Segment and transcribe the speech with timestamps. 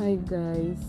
[0.00, 0.80] Hi guys.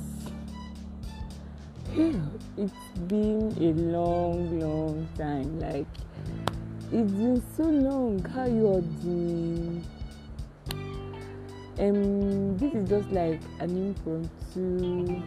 [2.55, 2.73] It's
[3.09, 5.59] been a long, long time.
[5.59, 5.85] Like
[6.93, 8.23] it's been so long.
[8.23, 9.85] How you are doing?
[11.77, 15.21] Um, this is just like an impromptu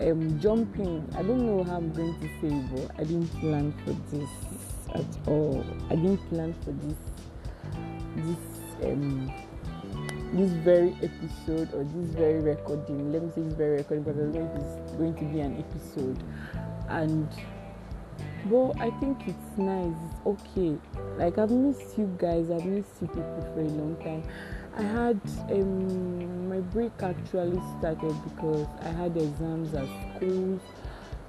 [0.00, 1.06] um jumping.
[1.14, 4.30] I don't know how I'm going to say, but I didn't plan for this
[4.94, 5.62] at all.
[5.90, 6.96] I didn't plan for this.
[8.24, 9.30] This um
[10.32, 13.12] this very episode or this very recording.
[13.12, 16.22] Let me say this very recording because I know it's going to be an episode.
[16.88, 17.28] And
[18.46, 19.94] but I think it's nice.
[20.10, 20.76] It's okay.
[21.18, 22.50] Like I've missed you guys.
[22.50, 24.22] I've missed you people for a long time.
[24.76, 25.20] I had
[25.50, 30.60] um, my break actually started because I had exams at school.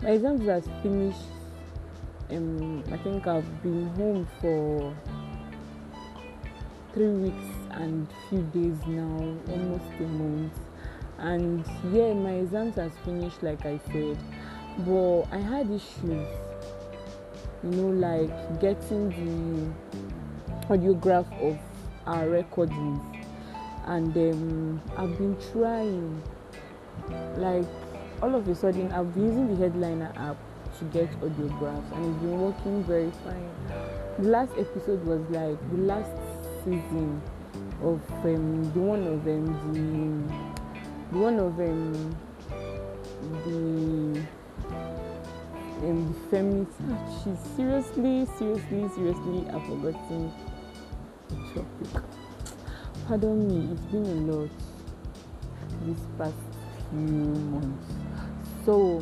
[0.02, 1.20] My exams has finished.
[2.30, 4.94] Um, I think I've been home for
[6.94, 10.54] three weeks and few days now, almost a month.
[11.18, 14.18] And yeah, my exams has finished, like I said,
[14.80, 16.28] but I had issues.
[17.64, 21.58] You know, like getting the audiograph of
[22.06, 23.18] our recordings
[23.88, 26.22] and um, I've been trying.
[27.38, 27.66] Like
[28.22, 30.38] all of a sudden, I've been using the headliner app
[30.80, 33.50] to get audiographs, and it's been working very fine.
[34.20, 36.12] The last episode was like the last
[36.64, 37.22] season
[37.82, 42.16] of um, the one of them, the the one of um,
[43.46, 44.22] the
[45.86, 46.72] um, the feminist.
[46.90, 50.32] Ah, she's seriously, seriously, seriously, I've forgotten
[51.30, 52.04] the topic
[53.08, 54.50] pardon me, it's been a lot
[55.86, 56.34] this past
[56.90, 57.94] few months.
[58.66, 59.02] So,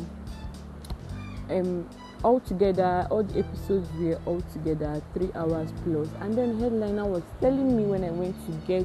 [1.50, 1.88] um,
[2.26, 6.08] all together, all the episodes were all together three hours plus.
[6.20, 8.84] And then headliner was telling me when I went to get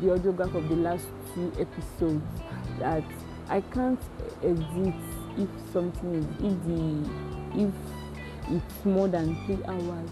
[0.00, 2.24] the audiograph of the last two episodes
[2.78, 3.04] that
[3.50, 4.00] I can't
[4.42, 4.94] edit
[5.36, 7.74] if something is if the if
[8.48, 10.10] it's more than three hours.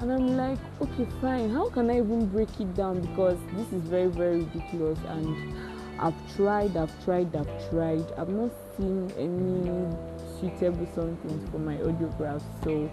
[0.00, 1.50] And i'm like okay fine.
[1.50, 3.00] How can i even break it down?
[3.00, 4.98] Because this is very very ridiculous.
[5.06, 5.54] And
[6.00, 8.06] i've tried i've tried i've tried.
[8.18, 12.90] I've not seen any suitable something for my audiograph so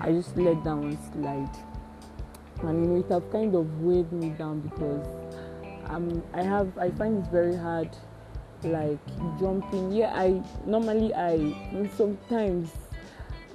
[0.00, 1.50] i just let that one slide
[2.62, 5.06] and you know it have kind of weighed me down because
[5.86, 7.88] um i have i find it very hard
[8.62, 8.98] like
[9.38, 11.36] jumping yeah i normally i
[11.96, 12.70] sometimes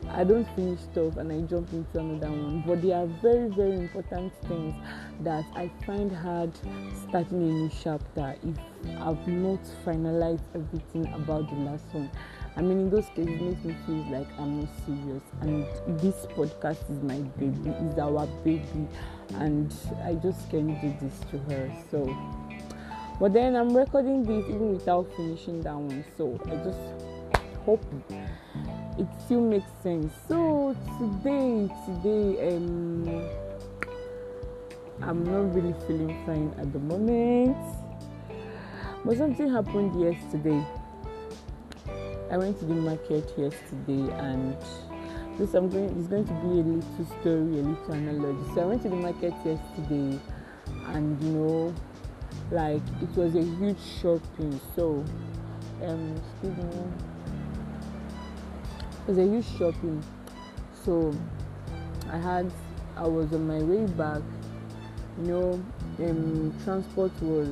[0.10, 2.64] I don't finish stuff and I jump into another one.
[2.66, 4.76] But there are very, very important things
[5.22, 6.52] that I find hard
[7.10, 8.58] starting a new chapter if
[9.00, 12.10] I've not finalized everything about the last one.
[12.58, 15.24] I mean, in those cases, it makes me feel like I'm not serious.
[15.42, 15.66] And
[16.00, 18.88] this podcast is my baby, is our baby,
[19.36, 19.74] and
[20.04, 21.72] I just can't do this to her.
[21.92, 22.18] So,
[23.20, 26.06] but then I'm recording this even without finishing that one.
[26.18, 26.80] So I just
[27.66, 27.84] hope
[28.98, 30.14] it still makes sense.
[30.30, 33.30] So today, today, um,
[35.02, 37.58] I'm not really feeling fine at the moment.
[39.04, 40.66] But something happened yesterday.
[42.32, 44.58] I went to the market yesterday and
[45.38, 48.52] this I'm going it's going to be a little story, a little analogy.
[48.56, 50.20] So I went to the market yesterday
[50.88, 51.76] and you know
[52.52, 54.60] like it was a huge shopping.
[54.76, 55.06] So
[55.84, 56.82] um excuse me.
[59.02, 60.04] It was a huge shopping.
[60.84, 61.14] So
[62.12, 62.52] i had
[62.96, 64.24] i was on my way back.
[65.20, 65.66] You know
[66.00, 67.50] um transport was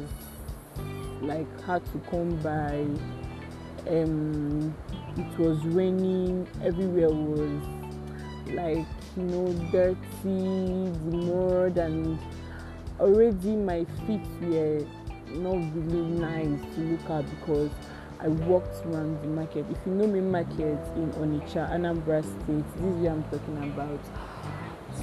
[1.22, 2.85] like hard to come by
[3.88, 4.75] um
[5.17, 7.63] it was raining everywhere was
[8.53, 8.85] like
[9.17, 12.19] you know dirty the mud and
[12.99, 14.85] already my feet were
[15.29, 17.72] not really nice to look at because
[18.19, 19.66] I walked around the market.
[19.69, 23.99] If you know me, market in Onitsha, Anambra State, this is where I'm talking about.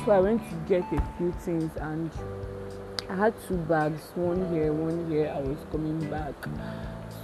[0.05, 2.11] So I went to get a few things and
[3.11, 5.31] I had two bags, one here, one here.
[5.37, 6.33] I was coming back.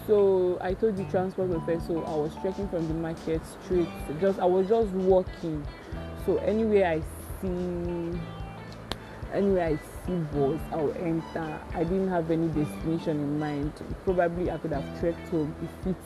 [0.07, 3.89] So I told the transport professor I was trekking from the market straight.
[4.21, 5.67] Just I was just walking.
[6.25, 7.03] So anywhere I
[7.41, 8.19] see
[9.33, 11.61] anywhere I see bus, I'll enter.
[11.75, 13.73] I didn't have any destination in mind.
[14.05, 15.97] Probably I could have trekked home if it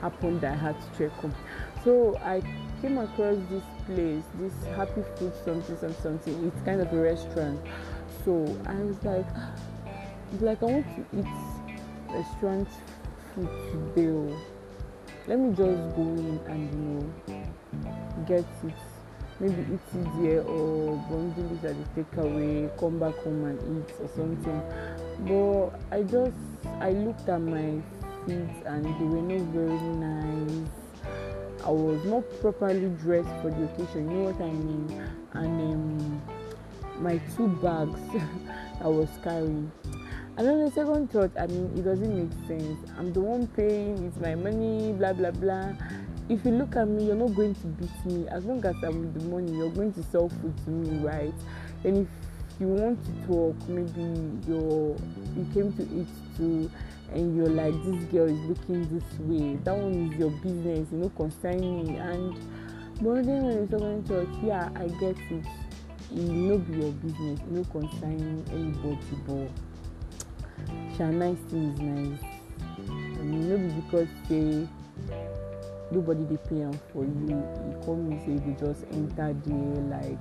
[0.00, 1.34] happened that I had to trek home.
[1.82, 2.40] So I
[2.80, 6.46] came across this place, this Happy Food something some something.
[6.46, 7.60] It's kind of a restaurant.
[8.24, 9.26] So I was like,
[10.40, 11.26] like I want to eat
[12.14, 12.68] restaurant
[13.34, 13.48] food
[13.94, 14.08] today.
[14.08, 14.36] oh.
[15.26, 18.74] Let me just go in and you know get it
[19.40, 23.94] maybe eat it there or bundle it at the takeaway, come back home and eat
[24.00, 24.62] or something.
[25.26, 26.36] But I just
[26.80, 27.80] I looked at my
[28.24, 30.68] outfits and they were not very nice.
[31.64, 35.10] I was not properly dressed for the occasion, you know what I mean?
[35.32, 36.22] And um,
[37.00, 37.98] my two bags
[38.80, 39.72] I was carrying.
[40.36, 42.78] And then the second thought, I mean, it doesn't make sense.
[42.98, 45.72] I'm the one paying, it's my money, blah blah blah.
[46.28, 48.26] If you look at me, you're not going to beat me.
[48.28, 51.34] As long as I'm with the money, you're going to sell food to me, right?
[51.84, 52.08] And if
[52.58, 54.02] you want to talk, maybe
[54.48, 54.96] you're
[55.36, 56.70] you came to eat too
[57.12, 60.98] and you're like this girl is looking this way that one is your business you
[60.98, 62.34] know concern me and
[63.00, 65.44] but then when you talking church yeah i get it
[66.12, 69.73] e no be your business no concern anybody but
[70.96, 72.20] sha nice thing is nice
[73.18, 74.66] i mean because say
[75.90, 77.38] nobody dey pay am for you
[77.70, 80.18] e come mean say you just enter there like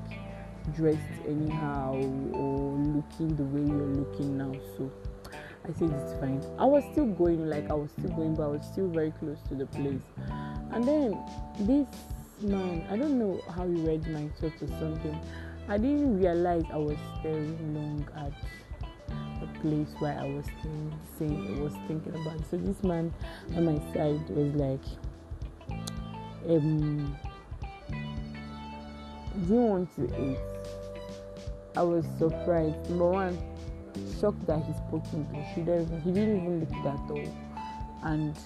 [0.75, 1.93] dressed anyhow
[2.33, 4.89] or looking the way you're looking now so
[5.65, 6.43] I said it's fine.
[6.59, 9.37] I was still going, like I was still going, but I was still very close
[9.47, 10.01] to the place.
[10.73, 11.17] And then
[11.59, 11.87] this
[12.41, 15.17] man, I don't know how he read my thoughts or something.
[15.69, 18.33] I didn't realize I was staring long at
[19.61, 22.39] place where I was staying, saying I was thinking about.
[22.49, 23.13] So this man
[23.55, 24.81] on my side was like,
[26.49, 27.15] um,
[29.47, 30.37] do you want to eat?
[31.75, 32.89] I was surprised.
[32.89, 33.37] Number one,
[34.19, 35.47] shocked that he spoke English.
[35.55, 37.37] He didn't, he didn't even look that all.
[38.03, 38.37] And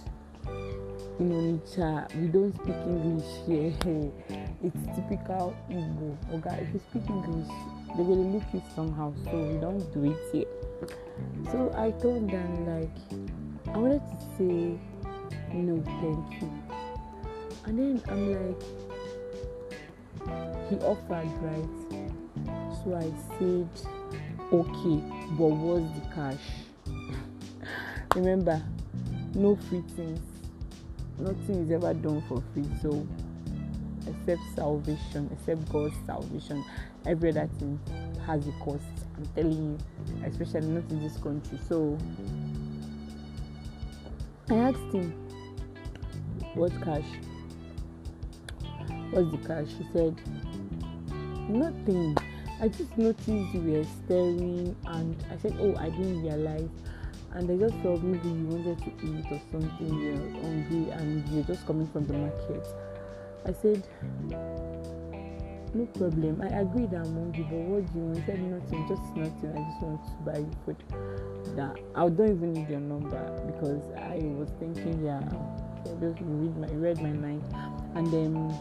[1.19, 3.73] you know, Onitsha, we don't speak English here.
[4.63, 6.15] it's typical Igbo.
[6.35, 7.47] Okay, if you speak English,
[7.95, 9.13] they're gonna look you somehow.
[9.25, 10.45] So we don't do it here.
[11.51, 12.97] So I told them like
[13.73, 14.79] I wanted to say
[15.53, 16.51] no, thank you.
[17.65, 18.63] And then I'm like,
[20.69, 21.69] he offered, right?
[22.83, 23.69] So I said,
[24.53, 25.03] okay,
[25.37, 26.45] but what's the cash?
[28.15, 28.61] Remember,
[29.33, 30.19] no free things.
[31.19, 32.67] Nothing is ever done for free.
[32.81, 33.07] So,
[34.07, 36.63] except salvation, except God's salvation,
[37.07, 37.79] every other thing
[38.25, 38.83] has a cost.
[39.15, 41.57] I'm telling you, especially not in this country.
[41.67, 41.97] So,
[44.49, 45.13] I asked him,
[46.53, 47.05] What cash?
[49.11, 49.67] What's the cash?
[49.77, 50.15] He said,
[51.49, 52.17] Nothing.
[52.59, 56.69] I just noticed you were staring and I said, Oh, I didn't realize.
[57.31, 61.43] And I just thought maybe you wanted to eat or something, you're hungry and you're
[61.43, 62.67] just coming from the market.
[63.45, 63.87] I said,
[65.73, 66.41] No problem.
[66.41, 68.17] I agreed I'm hungry, but what do you want?
[68.17, 69.51] He said, Nothing, just nothing.
[69.51, 71.55] I just want to buy you food.
[71.55, 75.21] That I don't even need your number because I was thinking, yeah,
[75.83, 77.43] so just read my read my mind.
[77.95, 78.55] And then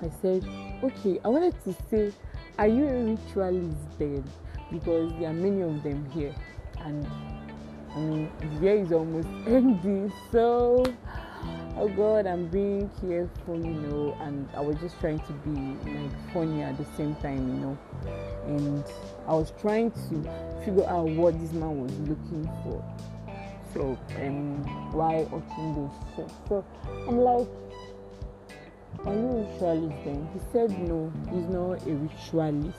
[0.00, 0.44] I said,
[0.82, 2.12] Okay, I wanted to say
[2.58, 4.24] are you a ritualist then?
[4.72, 6.34] Because there are many of them here,
[6.80, 7.06] and
[7.94, 8.30] I mean,
[8.60, 10.84] year is almost ending, so
[11.78, 16.32] oh God, I'm being careful, you know, and I was just trying to be like
[16.32, 17.78] funny at the same time, you know,
[18.46, 18.84] and
[19.26, 22.84] I was trying to figure out what this man was looking for.
[23.74, 26.32] So, um, why watching this?
[26.48, 26.64] So,
[27.06, 27.46] I'm like,
[29.06, 30.28] are you a ritualist then?
[30.32, 32.78] He said no, he's not a ritualist.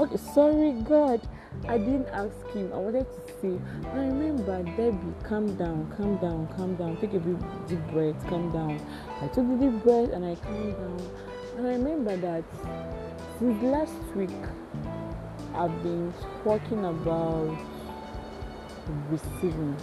[0.00, 1.20] Okay, sorry God.
[1.68, 2.72] I didn't ask him.
[2.72, 3.58] I wanted to say,
[3.92, 6.96] I remember Debbie, calm down, calm down, calm down.
[6.98, 7.38] Take a big
[7.68, 8.80] deep breath, calm down.
[9.20, 11.10] I took a deep breath and I calmed down.
[11.56, 12.44] And I remember that
[13.38, 14.30] since last week
[15.54, 16.12] I've been
[16.44, 17.58] talking about
[19.10, 19.76] receiving.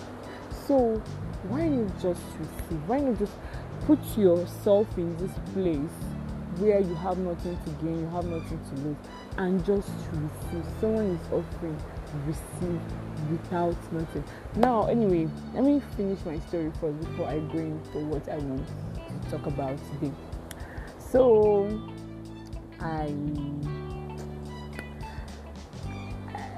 [0.68, 1.02] So
[1.50, 2.88] why not just receive?
[2.88, 3.34] Why not just
[3.86, 5.92] put yourself in this place
[6.58, 8.98] where you have nothing to gain, you have nothing to lose,
[9.38, 10.66] and just to receive.
[10.80, 11.78] Someone is offering,
[12.26, 12.82] receive
[13.32, 14.24] without nothing.
[14.56, 18.68] Now, anyway, let me finish my story first before I go into what I want
[18.68, 20.14] to talk about today.
[20.98, 21.68] So,
[22.80, 23.08] I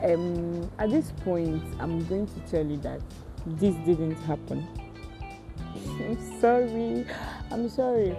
[0.04, 3.02] um at this point, I'm going to tell you that
[3.46, 4.68] this didn't happen
[6.00, 7.06] I'm sorry.
[7.52, 8.16] I'm sorry.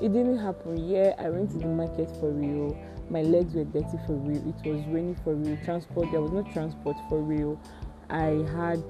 [0.00, 0.88] It didn't happen.
[0.88, 2.76] Yeah, I went to the market for real.
[3.10, 4.36] My legs were dirty for real.
[4.36, 5.58] It was raining for real.
[5.64, 7.60] Transport, there was no transport for real.
[8.10, 8.82] I had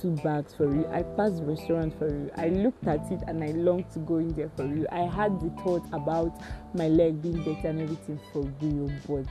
[0.00, 0.88] two bags for real.
[0.92, 2.30] I passed restaurant for real.
[2.36, 4.86] I looked at it and I longed to go in there for real.
[4.92, 6.40] I had the thought about
[6.74, 9.26] my leg being dirty and everything for real, but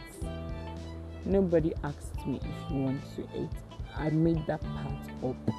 [1.25, 3.49] nobody asked me if you want to eat.
[3.95, 5.53] I made that part up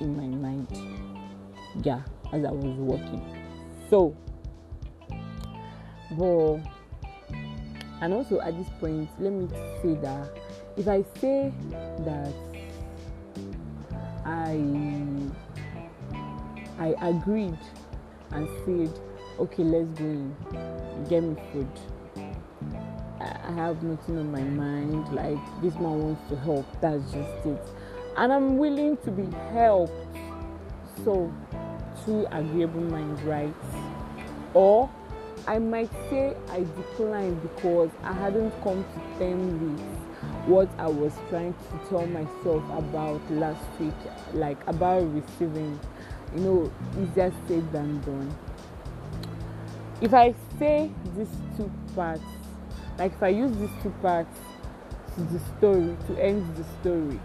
[0.00, 0.68] in my mind
[1.82, 3.22] yeah as I was walking
[3.88, 4.16] So,
[6.10, 6.58] but
[8.00, 9.48] and also at this point, let me
[9.82, 10.30] say that
[10.76, 11.52] if I say
[12.00, 12.32] that
[14.24, 14.60] I
[16.78, 17.58] I agreed
[18.32, 19.00] and said,
[19.38, 20.36] okay, let's go in,
[21.08, 21.68] get me food.
[23.20, 25.08] I have nothing on my mind.
[25.14, 26.66] Like this man wants to help.
[26.80, 27.62] That's just it.
[28.16, 29.92] And I'm willing to be helped.
[31.04, 31.32] So,
[32.04, 33.54] two agreeable minds, right?
[34.54, 34.90] Or
[35.46, 39.80] I might say I declined because I hadn't come to terms with
[40.46, 43.94] what I was trying to tell myself about last week,
[44.34, 45.78] like about receiving.
[46.34, 48.36] You know, easier said than done.
[50.00, 52.20] If I say these two parts,
[52.98, 54.36] like if I use these two parts
[55.14, 57.20] to the story, to end the story,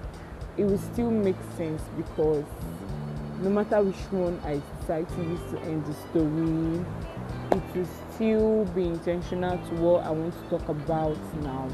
[0.57, 2.45] it will still make sense because
[3.41, 6.85] no matter which one I decide to use to end the story,
[7.51, 11.67] it will still be intentional to what I want to talk about now.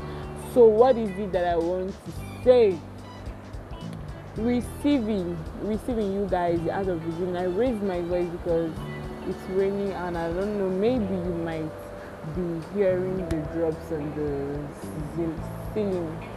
[0.54, 2.80] So, what is it that I want to say?
[4.38, 7.36] Receiving, receiving you guys out of receiving.
[7.36, 8.72] I raised my voice because
[9.28, 11.70] it's raining and I don't know, maybe you might
[12.36, 16.30] be hearing the drops on the ceiling.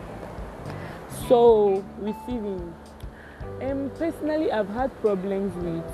[1.29, 2.75] So, receiving.
[3.63, 5.85] Um, personally, I've had problems with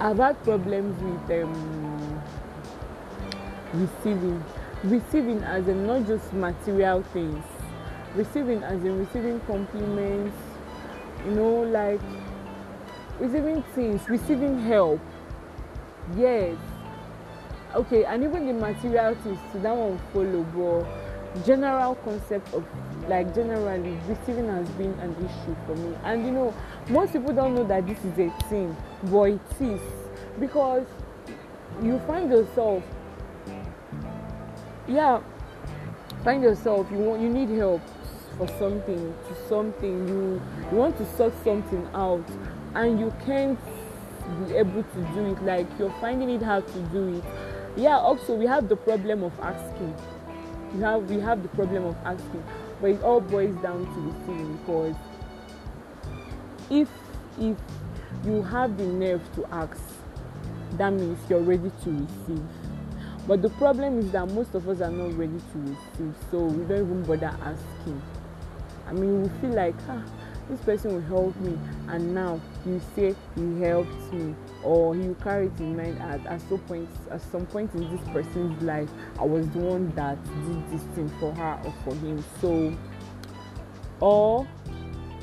[0.00, 2.22] I've had problems with um,
[3.72, 4.44] receiving.
[4.84, 7.44] Receiving as in not just material things.
[8.14, 10.36] Receiving as in receiving compliments,
[11.24, 12.00] you know, like
[13.18, 15.00] receiving things, receiving help.
[16.16, 16.56] Yes.
[17.74, 22.64] Okay, and even the material things, so that one follow, but general concept of
[23.08, 25.96] like generally receiving has been an issue for me.
[26.04, 26.54] And you know,
[26.88, 29.80] most people don't know that this is a thing, but it is.
[30.38, 30.86] Because
[31.82, 32.82] you find yourself
[34.88, 35.20] yeah
[36.24, 37.80] find yourself you want you need help
[38.36, 42.24] for something to something you you want to sort something out
[42.74, 43.58] and you can't
[44.46, 45.42] be able to do it.
[45.42, 47.24] Like you're finding it hard to do it.
[47.76, 49.94] Yeah also we have the problem of asking.
[50.74, 52.44] You have we have the problem of asking
[52.80, 54.96] but it all boils down to receiving because
[56.70, 56.88] if
[57.38, 57.56] if
[58.24, 59.80] you have the nerve to ask
[60.72, 62.44] that means you're ready to receive.
[63.26, 66.64] But the problem is that most of us are not ready to receive so we
[66.64, 68.02] don't even bother asking.
[68.86, 70.02] I mean we feel like ah
[70.48, 71.58] this person will help me
[71.88, 76.40] and now you say he helped me or you carry it in mind at, at
[76.48, 78.88] some point at some point in this person's life
[79.18, 82.24] i was the one that did this thing for her or for him.
[82.40, 82.76] So
[84.00, 84.46] or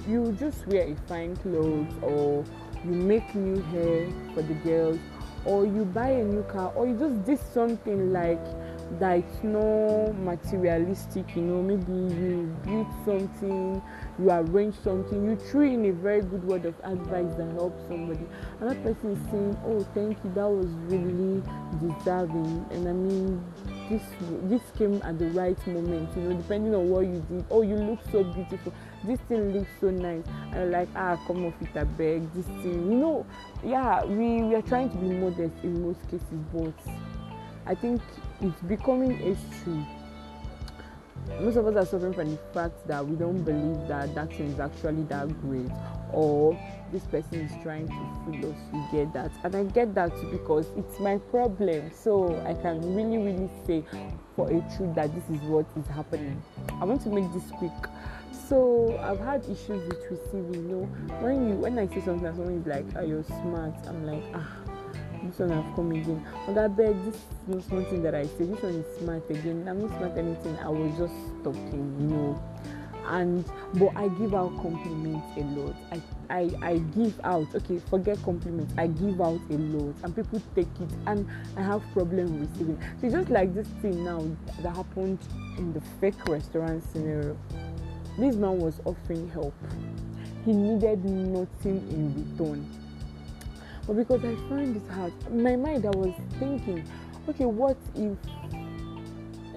[0.08, 2.44] you just wear a fine clothes or
[2.84, 5.00] you make new hair for the girls
[5.46, 8.44] or you buy a new car or you just did something like
[9.00, 11.62] that it's not materialistic you know.
[11.62, 13.82] Maybe you build something
[14.18, 18.26] you arrange something you threw in a very good word of advice that helps somebody.
[18.60, 21.42] And that person is saying oh thank you that was really
[21.82, 22.66] deserving.
[22.72, 23.44] And i mean
[23.90, 24.02] this
[24.44, 27.46] this came at the right moment you know depending on what you did.
[27.52, 28.74] Oh you look so beautiful.
[29.04, 30.24] This thing looks so nice.
[30.54, 32.32] And like ah come off it a beg.
[32.34, 33.26] This thing you know.
[33.64, 36.74] Yeah we we are trying to be modest in most cases but
[37.66, 38.02] i think
[38.42, 39.86] it's becoming true
[41.42, 44.48] most of us are suffering from the fact that we don't believe that that thing
[44.48, 45.70] is actually that great
[46.14, 46.58] or
[46.92, 48.58] this person is trying to fool us.
[48.72, 49.32] To get that.
[49.44, 51.92] And i get that too because it's my problem.
[51.94, 53.84] So i can really really say
[54.36, 56.42] for a truth that this is what is happening.
[56.80, 57.72] I want to make this quick.
[58.48, 60.84] So i've had issues with receiving you know
[61.20, 64.65] when you when i say something someone is like oh you're smart i'm like ah
[65.26, 66.26] this one have come again.
[66.48, 67.16] On that this
[67.50, 68.46] is something that i say.
[68.46, 69.66] This one is smart again.
[69.68, 70.58] I'm not smart anything.
[70.60, 71.14] I was just
[71.44, 72.44] talking you know.
[73.08, 75.76] And but i give out compliments a lot.
[75.92, 77.48] I, I i give out.
[77.56, 78.74] Okay forget compliments.
[78.78, 79.96] I give out a lot.
[80.04, 80.90] And people take it.
[81.08, 81.28] And
[81.58, 84.26] i have problem receiving so just like this thing now
[84.62, 85.20] that happened
[85.58, 87.38] in the fake restaurant scenario.
[88.18, 89.54] This man was offering help.
[90.46, 92.85] He needed nothing in return
[93.88, 96.84] but because i find it hard my mind i was thinking
[97.30, 98.18] okay what if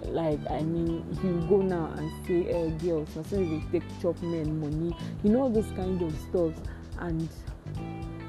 [0.06, 4.20] like i mean will go now and eh, say hey girls so they take chop
[4.23, 6.52] men money you know those kind of stuff
[7.00, 7.28] and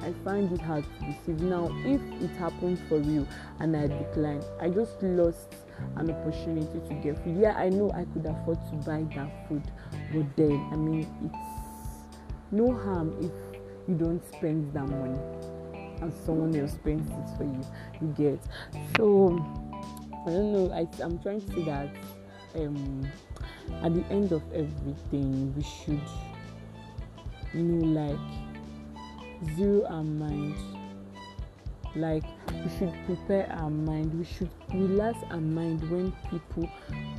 [0.01, 3.25] i find it hard to receive now if it happened for you
[3.59, 5.55] and i decline i just lost
[5.95, 7.37] an opportunity to get food.
[7.39, 9.63] Yeah i know i could afford to buy that food
[10.13, 13.31] but then i mean it's no harm if
[13.87, 15.19] you don't spend that money
[16.01, 17.65] and someone else spends it for you.
[18.01, 18.39] You get.
[18.97, 19.37] So
[20.25, 20.71] I don't know.
[20.73, 21.89] I, I'm trying to say that
[22.55, 23.07] um,
[23.83, 26.01] at the end of everything, we should,
[27.53, 30.55] you know, like zero our mind.
[31.95, 34.13] Like we should prepare our mind.
[34.13, 36.69] We should relax our mind when people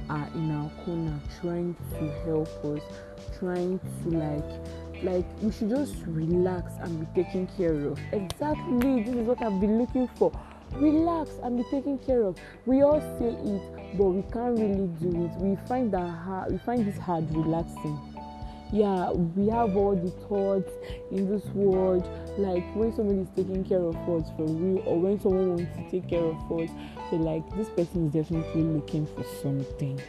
[0.08, 2.82] are in our corner trying to help us
[3.38, 7.98] trying to like like we should just relax and be taken care of.
[8.12, 10.32] Exactly this is what i've been looking for.
[10.72, 12.36] Relax and be taken care of.
[12.66, 15.40] We all say it but we can't really do it.
[15.40, 18.09] We find that hard we find this hard relaxing
[18.72, 20.70] yeah we have all the thoughts
[21.10, 22.08] in this world
[22.38, 25.90] like when somebody is taking care of us for real or when someone wants to
[25.90, 26.70] take care of us
[27.10, 30.00] they're like this person is definitely looking for something.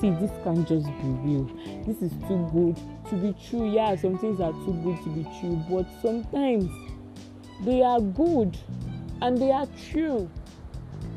[0.00, 1.44] See this can't just be real.
[1.86, 2.76] This is too good
[3.10, 3.70] to be true.
[3.70, 6.68] Yeah some things are too good to be true but sometimes
[7.64, 8.58] they are good
[9.22, 10.28] and they are true.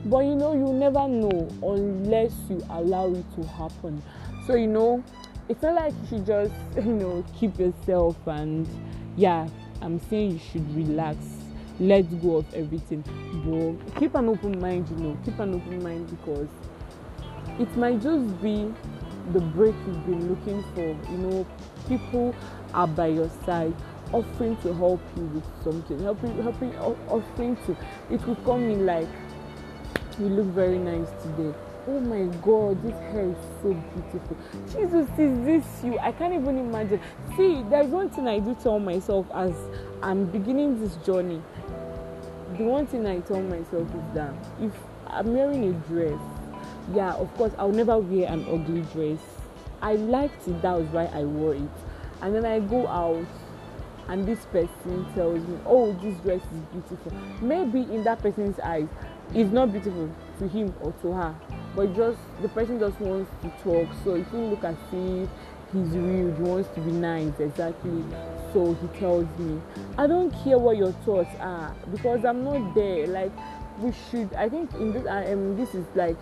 [0.05, 4.01] But you know you never know unless you allow it to happen.
[4.45, 5.03] So you know
[5.49, 8.67] it's not like you should just you know keep yourself and
[9.17, 9.47] yeah
[9.81, 11.17] i'm saying you should relax.
[11.81, 13.03] Let go of everything.
[13.43, 15.17] But keep an open mind you know.
[15.25, 16.47] Keep an open mind because
[17.59, 18.71] it might just be
[19.33, 20.85] the break you've been looking for.
[21.11, 21.47] You know
[21.87, 22.35] people
[22.75, 23.73] are by your side
[24.13, 25.99] offering to help you with something.
[26.03, 27.75] Helping helping offering to
[28.11, 29.09] it will come in like
[30.19, 31.57] you look very nice today
[31.87, 34.37] oh my god this hair is so beautiful.
[34.67, 35.97] Jesus is this you?
[35.99, 36.99] I can't even imagine.
[37.35, 39.53] See there's one thing i do tell myself as
[40.03, 41.41] i'm beginning this journey.
[42.57, 44.71] The one thing i tell myself is that if
[45.07, 46.19] i'm wearing a dress
[46.93, 49.19] yeah of course i'll never wear an ugly dress.
[49.81, 51.61] I liked it that was why i wore it.
[52.21, 53.25] And then i go out
[54.07, 57.11] and this person tells me oh this dress is beautiful.
[57.41, 58.87] Maybe in that person's eyes
[59.33, 61.35] it's not beautiful to him or to her.
[61.75, 65.29] But just the person just wants to talk so if will look at if
[65.71, 68.03] he's rude he wants to be nice exactly.
[68.51, 69.61] So he tells me
[69.97, 73.07] i don't care what your thoughts are because i'm not there.
[73.07, 73.31] Like
[73.79, 76.17] we should i think in this i am this is like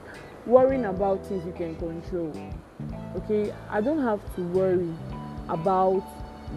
[0.45, 2.31] worrying about things you can control
[3.15, 3.53] okay?
[3.69, 4.93] I don't have to worry
[5.49, 6.01] about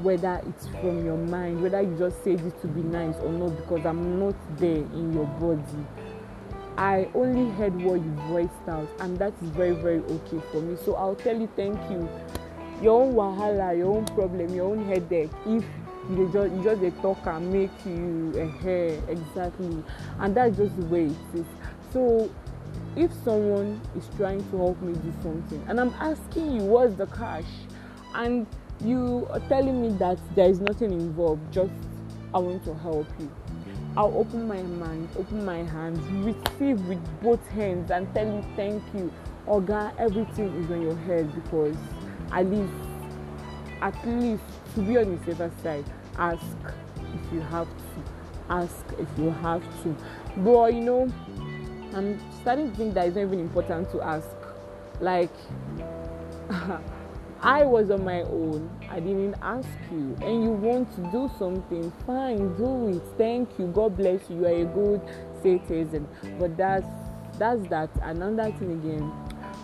[0.03, 3.55] whether it's from your mind whether you just say this to be nice or not
[3.57, 6.01] because i'm not there in your body
[6.78, 10.76] i only heard what you voiced out and that is very very okay for me.
[10.85, 12.08] So i'll tell you thank you.
[12.82, 15.64] Your own wahala your own problem your own headache if
[16.11, 19.85] you just you just dey talk and make you uh, exactly.
[20.18, 21.46] And that's just the way it is.
[21.92, 22.30] So
[22.96, 27.06] if someone is trying to help me do something and i'm asking you what's the
[27.06, 27.44] cash?
[28.14, 28.46] And
[28.85, 31.70] you are telling me that there is nothing involved just
[32.35, 33.30] i want to help you
[33.96, 38.83] i'll open my mind open my hands receive with both hands and tell you thank
[38.94, 39.12] you.
[39.46, 41.76] Oga everything is on your head because
[42.31, 42.72] at least
[43.81, 44.42] at least
[44.74, 45.85] to be on the safer side
[46.16, 46.42] ask
[46.96, 48.02] if you have to
[48.48, 49.96] ask if you have to.
[50.38, 51.12] But you know
[51.94, 54.28] i'm starting to think that it's not even important to ask.
[55.00, 55.35] Like
[57.42, 58.70] I was on my own.
[58.88, 60.16] I didn't ask you.
[60.22, 63.02] And you want to do something, fine, do it.
[63.18, 63.66] Thank you.
[63.66, 64.37] God bless you.
[64.37, 65.00] You are a good
[65.42, 66.07] citizen.
[66.38, 66.87] But that's
[67.38, 67.90] that's that.
[68.02, 69.12] Another thing again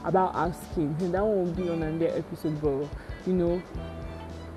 [0.05, 0.97] about asking.
[0.99, 2.89] And That won't be on another episode, but
[3.27, 3.63] you know,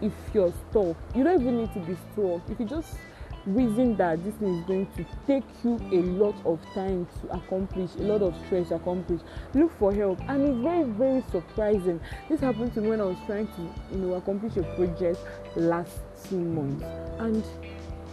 [0.01, 2.41] if you're stuck, you don't even need to be stuck.
[2.49, 2.95] If you just
[3.45, 7.89] reason that this thing is going to take you a lot of time to accomplish
[7.95, 9.21] a lot of stress to accomplish.
[9.54, 10.19] Look for help.
[10.27, 11.99] And it's very very surprising.
[12.30, 15.19] This happened to me when i was trying to you know accomplish a project
[15.56, 15.99] last
[16.30, 16.86] two months.
[17.19, 17.43] And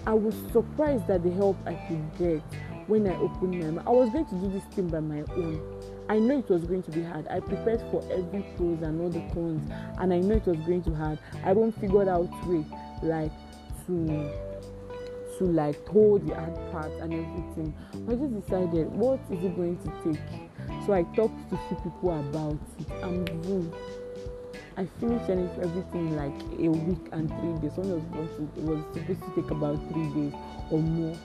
[0.07, 2.43] i was surprised at the help i could get
[2.87, 3.87] when i opened my mouth.
[3.87, 5.61] I was going to do this thing by my own.
[6.09, 7.29] I know it was going to be hard.
[7.29, 10.83] I prepared for every pros and all the cons, and I know it was going
[10.85, 11.19] to hard.
[11.45, 12.64] I even figured out way
[13.03, 13.31] like
[13.87, 14.48] to
[15.38, 17.74] to like hold the hard part and everything.
[18.09, 20.87] I just decided what is it going to take.
[20.87, 23.72] So I talked to few people about it and boom.
[24.77, 27.77] I finished everything like a week and three days.
[27.77, 30.33] One was supposed to, it was supposed to take about three days
[30.70, 31.16] or more,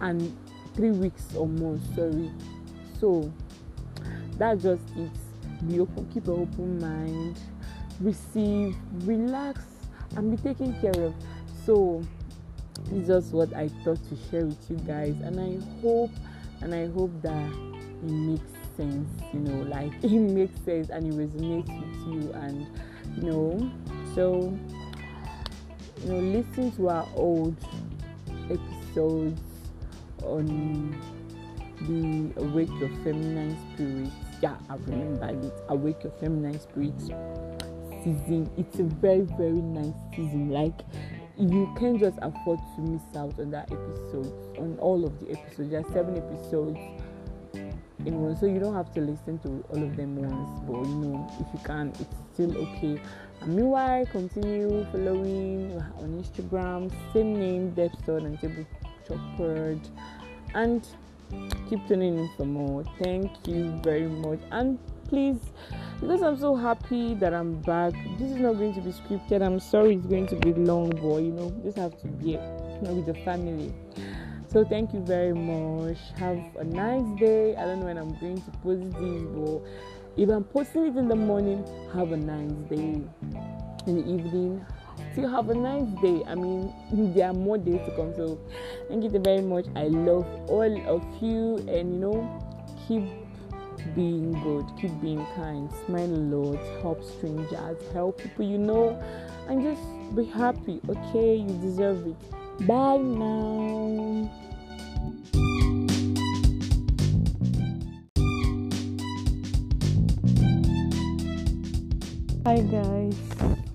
[0.00, 0.36] and
[0.74, 1.78] three weeks or more.
[1.94, 2.30] Sorry.
[2.98, 3.32] So
[4.38, 5.10] that's just it.
[5.68, 7.38] Be open, keep an open mind,
[8.00, 9.60] receive, relax,
[10.16, 11.14] and be taken care of.
[11.64, 12.02] So
[12.92, 16.10] it's just what I thought to share with you guys, and I hope
[16.60, 17.52] and I hope that
[18.02, 22.66] it makes sense, you know, like it makes sense and it resonates with you, and
[23.16, 23.72] you know,
[24.14, 24.56] so
[26.02, 27.56] you know, listen to our old
[28.50, 29.40] episodes
[30.22, 30.96] on
[31.82, 34.10] the awake your feminine spirit.
[34.42, 35.52] Yeah, I remember it.
[35.68, 37.00] Awake your feminine spirit
[38.04, 38.50] season.
[38.56, 40.50] It's a very very nice season.
[40.50, 40.80] Like
[41.36, 45.70] you can't just afford to miss out on that episode, on all of the episodes.
[45.70, 46.78] There are seven episodes
[48.06, 50.60] in one, so you don't have to listen to all of them once.
[50.66, 53.00] But you know, if you can, it's still okay.
[53.40, 58.66] And meanwhile, continue following on Instagram, same name, Depstone and Table
[59.06, 59.80] Choppered,
[60.54, 60.86] and
[61.68, 62.84] keep tuning in for more.
[63.02, 65.38] Thank you very much, and please
[66.00, 67.94] because I'm so happy that I'm back.
[68.18, 69.42] This is not going to be scripted.
[69.42, 72.36] I'm sorry it's going to be long, but you know, just have to be
[72.82, 73.72] with the family.
[74.48, 75.98] So thank you very much.
[76.16, 77.56] Have a nice day.
[77.56, 79.62] I don't know when I'm going to post this, but
[80.16, 83.00] if I'm posting it in the morning, have a nice day.
[83.86, 84.64] In the evening,
[85.12, 86.22] still have a nice day.
[86.26, 86.72] I mean,
[87.14, 88.14] there are more days to come.
[88.14, 88.38] So
[88.88, 89.66] thank you very much.
[89.74, 92.40] I love all of you, and you know,
[92.86, 93.23] keep
[93.94, 99.00] being good, keep being kind, smile a lot, help strangers, help people you know,
[99.48, 99.82] and just
[100.16, 100.80] be happy.
[100.88, 102.66] Okay, you deserve it.
[102.66, 104.30] Bye now.
[112.46, 113.16] Hi guys,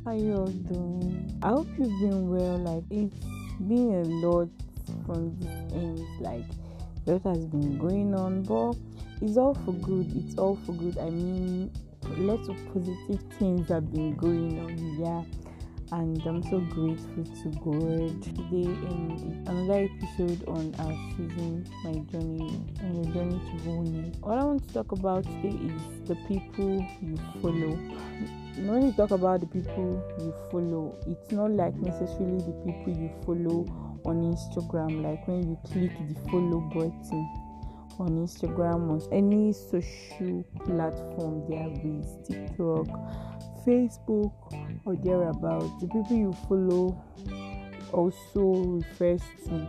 [0.06, 1.39] how you all doing?
[1.41, 2.58] I hope you've been well.
[2.58, 3.26] Like it's
[3.60, 4.50] been a lot
[5.06, 6.06] from this end.
[6.19, 6.45] Like
[7.08, 8.76] a lot has been going on, but
[9.22, 10.12] it's all for good.
[10.16, 10.98] It's all for good.
[10.98, 11.72] I mean,
[12.18, 14.98] lots of positive things have been going on.
[15.00, 18.24] Yeah, and I'm so grateful to God.
[18.24, 24.18] Today, in another episode on our season, my journey, on your journey to wholeness.
[24.22, 27.78] What I want to talk about today is the people you follow.
[28.60, 33.10] When you talk about the people you follow, it's not like necessarily the people you
[33.26, 33.66] follow
[34.04, 37.38] on Instagram, like when you click the follow button
[38.00, 42.88] on Instagram, on any social platform there is TikTok,
[43.66, 44.34] Facebook,
[44.86, 45.82] or thereabouts.
[45.82, 47.04] The people you follow
[47.92, 49.68] also refers to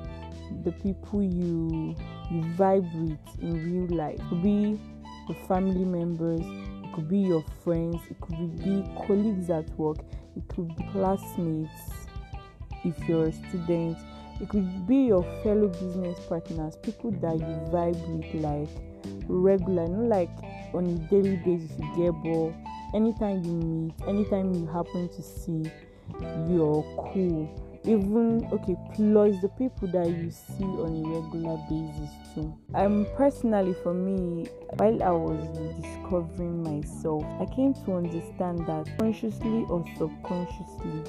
[0.64, 1.97] the people you
[2.31, 4.14] you vibe with in real life.
[4.14, 4.79] It could be
[5.29, 9.99] your family members, it could be your friends, it could be colleagues at work,
[10.37, 11.71] it could be classmates
[12.85, 13.99] if you're a student
[14.40, 18.68] it could be your fellow business partners, people that you vibe with like
[19.29, 20.31] regular, not like
[20.74, 25.70] on a daily basis you get anytime you meet, anytime you happen to see,
[26.48, 27.66] you're cool.
[27.85, 32.55] Even okay, plus the people that you see on a regular basis too.
[32.74, 35.48] Um personally for me, while I was
[35.81, 41.05] discovering myself, I came to understand that consciously or subconsciously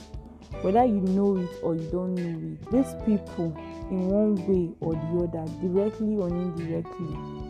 [0.61, 3.55] whether you know it or you don't know it these people
[3.89, 7.41] in one way or the other directly or indirectly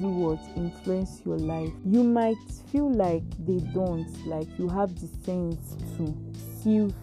[0.00, 0.38] do what?
[0.56, 1.72] Influence your life.
[1.84, 2.36] You might
[2.70, 6.14] feel like they don't like you have the sense to
[6.62, 6.94] sieve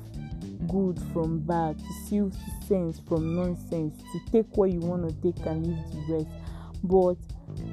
[0.67, 2.33] good from bad to sieve
[2.67, 6.27] sense from nonsense to take what you want to take and leave the rest.
[6.83, 7.17] But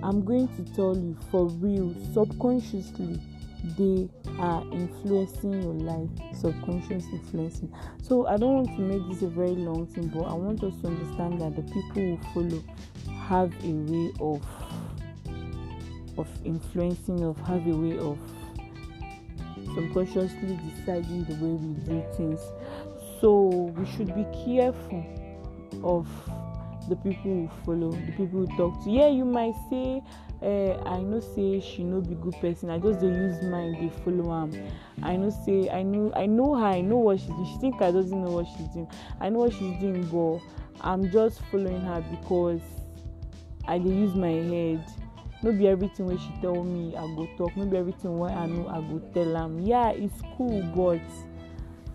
[0.03, 3.21] i'm going to tell you for real subconsciously
[3.79, 7.72] they are influencing your life subconscious influencing.
[8.03, 10.75] So i don't want to make this a very long thing but i want us
[10.81, 12.62] to understand that the people who follow
[13.29, 14.42] have a way of
[16.18, 18.18] of influencing of have a way of
[19.75, 22.40] subconsciously deciding the way we do things.
[23.20, 25.05] So we should be careful
[25.85, 26.09] of
[26.88, 28.90] the people who follow the people who talk to.
[28.90, 30.03] Yeah you might say
[30.42, 32.68] uh, i know say she no be good person.
[32.70, 34.52] I just dey use mind dey follow am.
[35.02, 37.46] I know say i know i know her i know what she's doing.
[37.52, 38.88] She think i doesn't know what she's doing.
[39.20, 40.40] I know what she's doing but
[40.81, 42.61] i'm just following her because
[43.68, 44.85] i dey use my head.
[45.44, 47.57] No be everything wey she tell me i go talk.
[47.57, 49.61] No be everything wey i know i go tell am.
[49.61, 51.00] Yeah it's cool but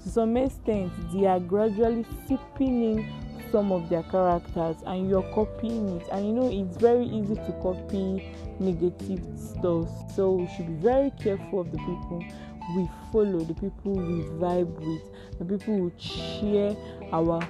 [0.03, 3.13] to some extent they are gradually seeping in
[3.51, 6.07] some of their characters and you're copying it.
[6.12, 9.89] And you know it's very easy to copy negative stuff.
[10.15, 12.23] So we should be very careful of the people
[12.75, 16.75] we follow the people we vibe with the people we share
[17.13, 17.47] our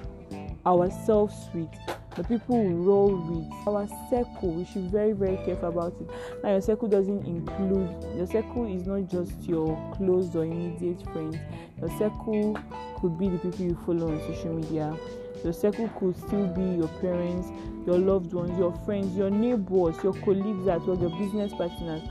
[0.64, 1.68] ourselves with
[2.16, 3.68] the people we roll with.
[3.68, 6.10] Our circle we should be very very careful about it.
[6.42, 11.36] Now your circle doesn't include your circle is not just your close or immediate friends.
[11.80, 12.58] Your circle
[13.00, 14.96] could be the people you follow on social media
[15.44, 17.48] your circle could still be your parents
[17.86, 22.02] your loved ones your friends your neighbors your colleagues at work your business partners.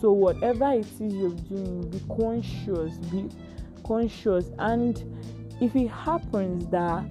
[0.00, 3.28] So whatever it is you're doing be conscious be
[3.84, 4.46] conscious.
[4.58, 5.02] And
[5.60, 7.04] if it happens that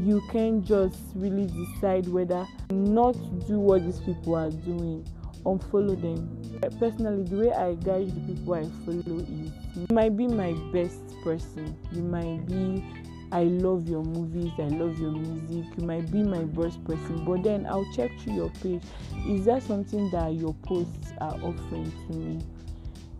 [0.00, 3.14] you can just really decide whether not
[3.46, 5.06] do what these people are doing
[5.44, 6.70] unfollow them.
[6.78, 11.00] Personally the way i guide the people i follow is you might be my best
[11.22, 11.76] person.
[11.92, 12.84] You might be
[13.30, 17.42] I love your movies, I love your music, you might be my best person, but
[17.42, 18.82] then I'll check through your page.
[19.28, 22.42] Is that something that your posts are offering to me?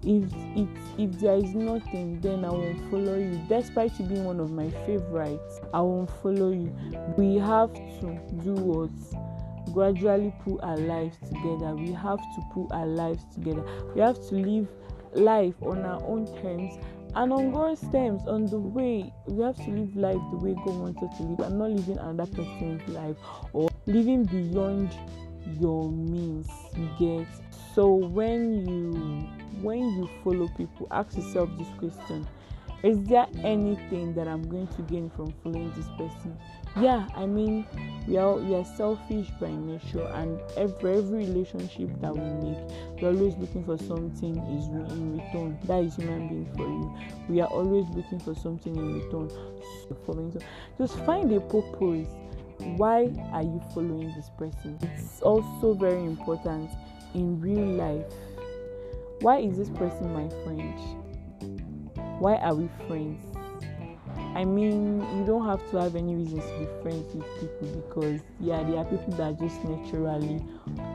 [0.02, 3.40] If it if there is nothing, then I won't follow you.
[3.48, 6.72] Despite you being one of my favorites, I won't follow you.
[7.16, 8.90] We have to do what
[9.74, 11.74] gradually pull our lives together.
[11.74, 13.64] We have to pull our lives together.
[13.94, 14.68] We have to live
[15.14, 16.74] life on our own terms
[17.14, 20.78] and on God's terms, on the way we have to live life the way God
[20.78, 23.16] wants us to live, and not living another person's life
[23.52, 24.94] or living beyond
[25.60, 26.48] your means.
[26.76, 27.26] You get
[27.74, 29.28] so when you
[29.62, 32.26] when you follow people, ask yourself this question:
[32.82, 36.36] Is there anything that I'm going to gain from following this person?
[36.80, 37.66] Yeah i mean
[38.06, 42.58] we are we are selfish by nature and every every relationship that we make
[43.00, 45.58] we're always looking for something is in return.
[45.64, 46.96] That is human being for you.
[47.28, 49.30] We are always looking for something in return.
[49.88, 50.40] So
[50.78, 52.08] just find a purpose.
[52.76, 54.78] Why are you following this person?
[54.82, 56.70] It's also very important
[57.14, 58.04] in real life.
[59.20, 60.74] Why is this person my friend?
[62.20, 63.27] Why are we friends
[64.34, 68.20] I mean, you don't have to have any reasons to be friends with people because,
[68.40, 70.44] yeah, there are people that are just naturally,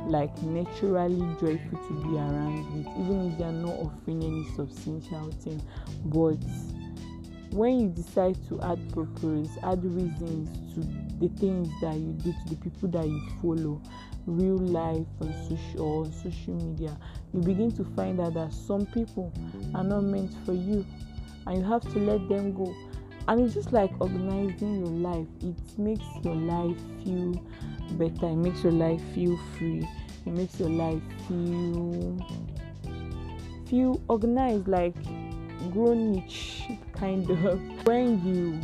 [0.07, 5.31] like, naturally joyful to be around with, even if they are not offering any substantial
[5.41, 5.61] thing.
[6.05, 6.37] But
[7.51, 10.81] when you decide to add purpose, add reasons to
[11.19, 13.81] the things that you do, to the people that you follow,
[14.25, 16.95] real life on social social media,
[17.33, 19.33] you begin to find out that some people
[19.75, 20.85] are not meant for you,
[21.45, 22.73] and you have to let them go
[23.27, 25.27] and it's just like organizing your life.
[25.41, 27.41] It makes your life feel
[27.91, 28.27] better.
[28.27, 29.87] It makes your life feel free.
[30.25, 32.17] It makes your life feel
[33.67, 34.95] feel organized like
[35.71, 36.23] grown
[36.93, 37.61] kind of.
[37.85, 38.59] When you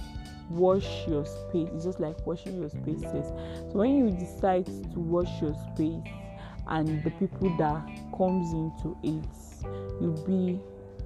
[0.50, 3.28] wash your space it's just like washing your spaces.
[3.72, 6.02] So when you decide to wash your space
[6.68, 7.86] and the people that
[8.18, 9.26] comes into it
[10.02, 10.60] you'll be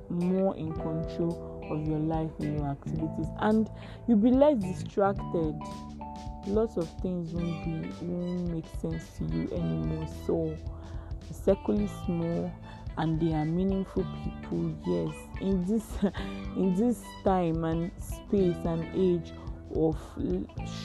[0.10, 2.08] more in control of your mm.
[2.08, 3.70] life and your activities and
[4.08, 5.60] you'll be less distracted.
[6.46, 10.08] Lots of things won't be won't make sense to you anymore.
[10.28, 10.58] So
[11.28, 12.52] the circle is small
[12.98, 15.84] and they are meaningful people yes in this
[16.56, 19.32] in this time and space and age
[19.76, 19.98] of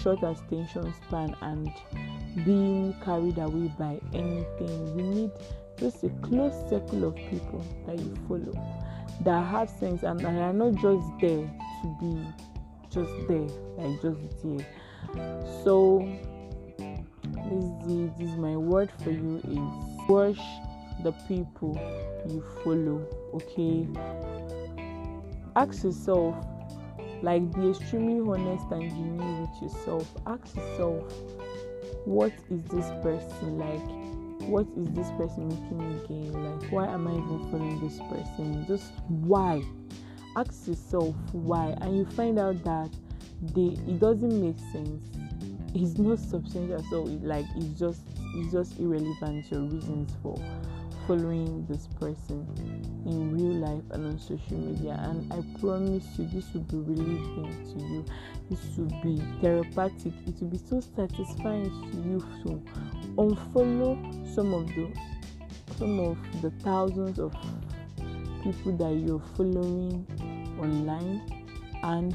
[0.03, 1.71] short attention span and
[2.45, 5.31] being carried away by anything you need
[5.79, 8.88] just a close circle of people that you follow
[9.23, 11.51] that have sense and that are not just there
[11.83, 12.25] to be
[12.91, 14.67] just there, like just there.
[15.65, 16.09] So
[17.51, 20.39] this is, this is my word for you is wash
[21.03, 21.79] the people
[22.29, 23.07] you follow.
[23.35, 23.87] Okay.
[25.57, 26.37] Ask yourself,
[27.23, 30.09] like be extremely honest and genuine with yourself.
[30.27, 31.13] Ask yourself,
[32.05, 33.98] what is this person like?
[34.43, 36.33] What is this person making me gain?
[36.33, 38.65] Like, why am I even following this person?
[38.67, 39.63] Just why?
[40.37, 42.91] Ask yourself why, and you find out that
[43.57, 45.05] it doesn't make sense.
[45.75, 48.03] It's not substantial, so it, like it's just
[48.35, 49.51] it's just irrelevant.
[49.51, 50.37] Your reasons for
[51.09, 52.47] following this person
[53.07, 57.73] in real life and on social media and i promise you this will be relieving
[57.73, 58.05] to you.
[58.51, 60.13] This will be therapeutic.
[60.27, 62.63] It will be so satisfying to you to
[63.17, 64.91] unfollow some of the
[65.77, 67.35] some of the thousands of
[68.43, 70.07] people that you're following
[70.59, 71.21] online.
[71.83, 72.15] And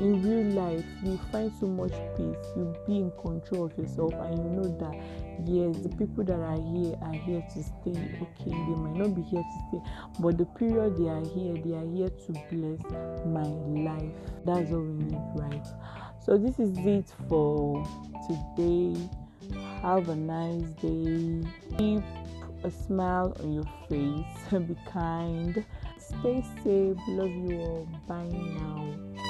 [0.00, 2.36] in real life you find so much peace.
[2.56, 6.60] You be in control of yourself and you know that yes the people that are
[6.72, 8.50] here are here to stay okay?
[8.50, 11.88] They might not be here to stay but the period they are here they are
[11.94, 14.12] here to bless my life.
[14.44, 15.66] That's all we need right
[16.28, 17.82] so this is it for
[18.28, 19.08] today.
[19.80, 21.42] Have a nice day.
[21.78, 22.02] Keep
[22.64, 24.52] a smile on your face.
[24.68, 25.64] Be kind.
[25.98, 26.98] Stay safe.
[27.08, 27.88] Love you all.
[28.06, 29.27] Bye now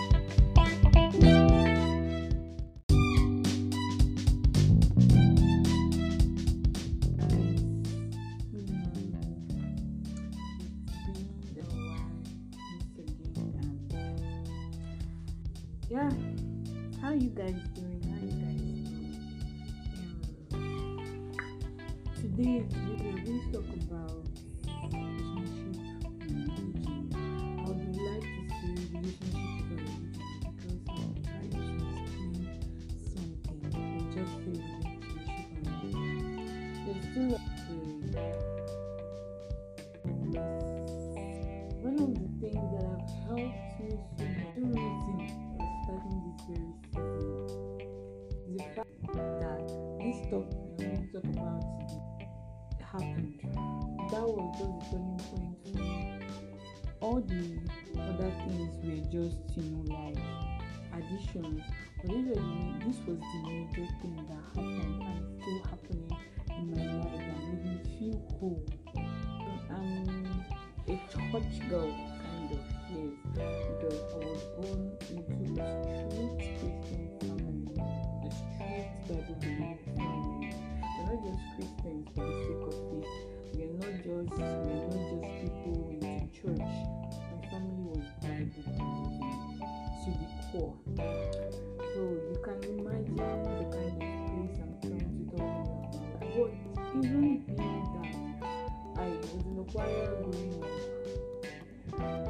[90.52, 90.74] before.
[90.96, 93.22] So you can imagine the
[93.74, 95.90] kind of place I'm trying to talk about.
[96.36, 96.50] But
[97.04, 98.52] even beyond that,
[98.96, 100.76] I was in a choir growing up.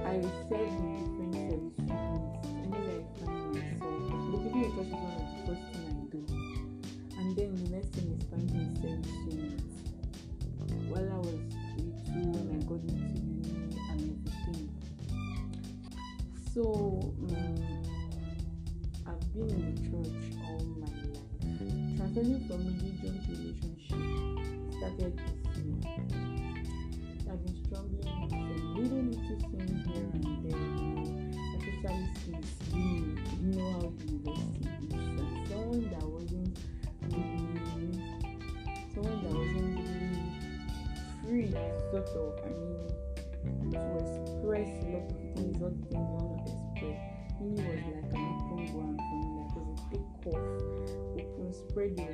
[0.07, 0.71] I said
[41.91, 42.89] sort of, I mean,
[43.73, 47.01] to express a lot of things, all the things I want to express.
[47.41, 50.49] Mimi was like an open ground for me, like, it was a big cough,
[51.17, 52.13] open spread your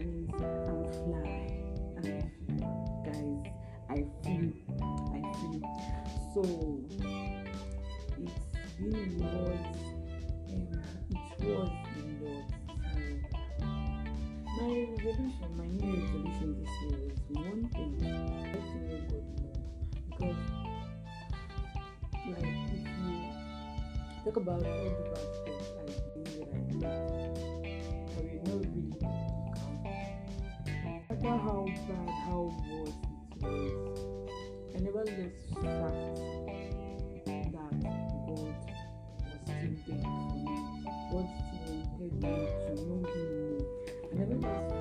[44.45, 44.74] Thank you.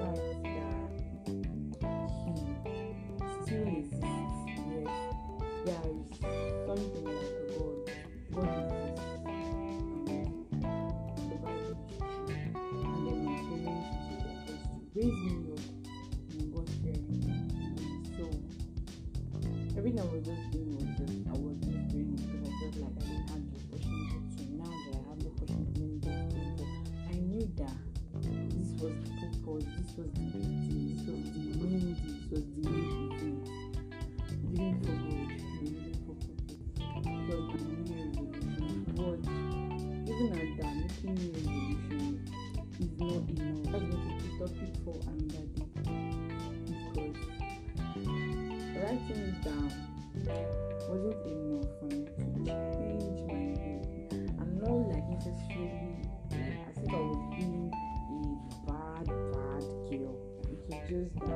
[61.12, 61.33] Thursday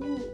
[0.03, 0.30] Ooh.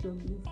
[0.00, 0.47] 证明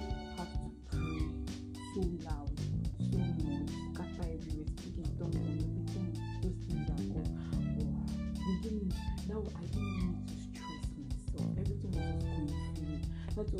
[0.00, 1.22] you have to pray
[1.94, 2.50] so loud,
[2.98, 6.10] so much, scatter everywhere, speak in tongues and everything.
[6.42, 7.30] Those things are good.
[8.62, 8.94] didn't.
[9.28, 11.50] now I didn't need to stress myself.
[11.60, 12.98] Everything was just going through.
[13.36, 13.56] Not to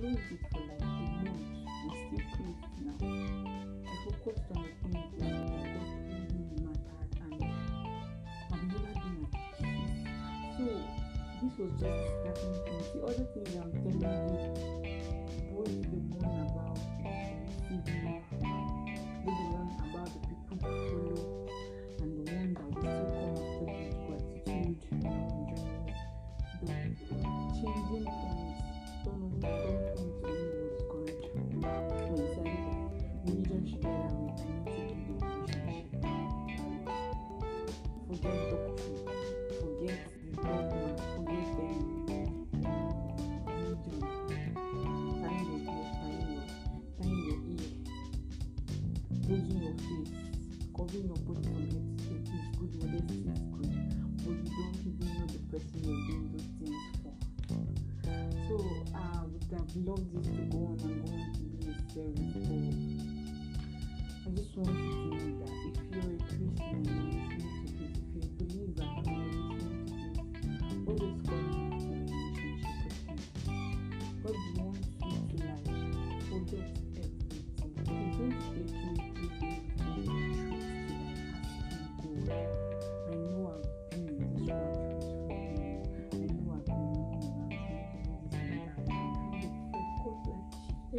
[0.00, 0.84] close it for like a
[1.24, 1.44] month,
[1.84, 2.96] it's still closed now.
[3.84, 5.28] I focused on the things that
[5.76, 5.88] what
[6.32, 7.44] really mattered and
[8.50, 10.00] I've never been at peace.
[10.56, 10.64] So
[11.42, 12.88] this was just the starting point.
[12.94, 14.69] The other thing I'm telling you,
[49.30, 50.10] closing your face,
[50.76, 51.16] covering your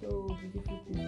[0.00, 1.05] So beautiful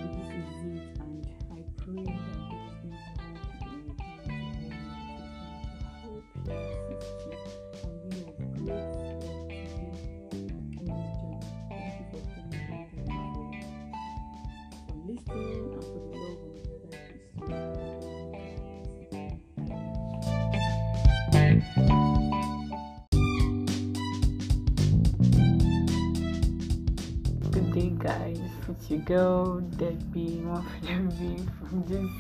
[28.68, 28.76] guys.
[28.76, 32.10] It's your girl Debbie, one Debbie from this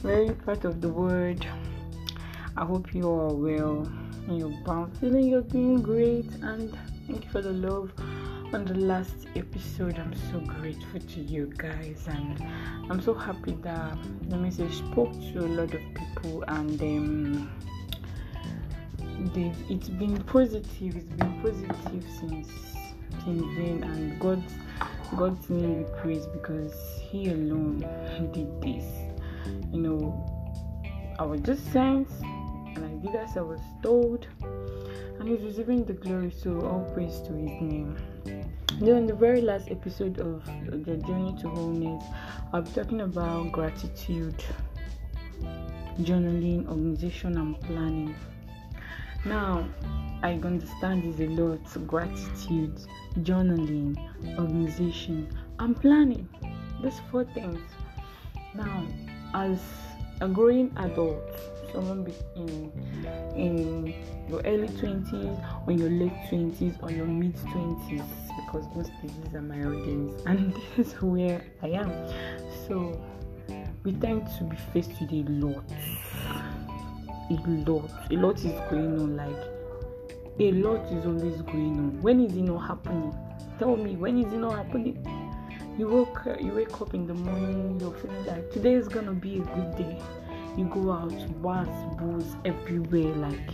[0.00, 1.44] very part of the world.
[2.56, 3.88] I hope you are well
[4.28, 6.30] and you're bound, feeling you're doing great.
[6.42, 6.76] And
[7.06, 7.92] thank you for the love
[8.52, 9.98] on the last episode.
[9.98, 12.42] I'm so grateful to you guys, and
[12.90, 13.96] I'm so happy that
[14.28, 17.50] the message spoke to a lot of people and um,
[19.68, 20.96] it's been positive.
[20.96, 22.48] It's been positive since
[23.24, 24.18] since then, and
[25.16, 27.80] God God's name be praised because He alone
[28.32, 28.84] did this.
[29.72, 30.82] You know,
[31.18, 35.92] I was just sent and I did as I was told, and He's receiving the
[35.92, 36.30] glory.
[36.30, 37.96] So all praise to His name.
[38.80, 42.02] Then, in the very last episode of the Journey to Wholeness,
[42.52, 44.42] I'll be talking about gratitude,
[46.00, 48.14] journaling, organization, and planning.
[49.24, 49.68] Now,
[50.22, 52.80] I understand is a lot gratitude,
[53.18, 53.98] journaling,
[54.38, 56.28] organization, and planning.
[56.82, 57.60] These four things.
[58.54, 58.86] Now,
[59.34, 59.60] as
[60.20, 61.22] a growing adult,
[61.72, 62.06] someone
[62.36, 62.70] in
[63.34, 63.94] in
[64.28, 68.04] your early 20s or your late 20s or your mid 20s
[68.36, 71.90] because most these are my audience and this is where I am.
[72.68, 73.00] So
[73.82, 75.64] we tend to be faced with a lot.
[77.30, 77.34] A
[77.70, 77.90] lot.
[78.10, 79.51] A lot is going on like
[80.48, 82.02] a lot is always going on.
[82.02, 83.14] When is it not happening?
[83.60, 85.06] Tell me, when is it not happening?
[85.78, 89.38] You woke you wake up in the morning, you're feeling like today is gonna be
[89.38, 90.02] a good day.
[90.56, 93.46] You go out, bars, booze everywhere, like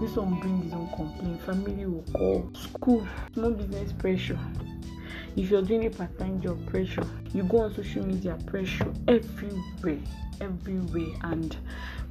[0.00, 4.38] this one bring his own complaint, family will call, school, small business pressure.
[5.36, 7.06] If you're doing a part-time job, pressure.
[7.32, 9.98] You go on social media, pressure everywhere,
[10.40, 11.56] everywhere, and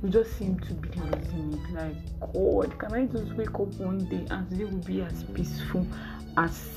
[0.04, 1.74] we just seem to be losing it.
[1.74, 5.88] Like, God, can I just wake up one day and today will be as peaceful
[6.38, 6.70] as